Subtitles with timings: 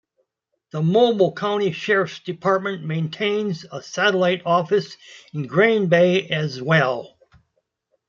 [0.71, 4.97] The Mobile County Sheriff's Department maintains a satellite office
[5.31, 7.19] in Grand Bay as well.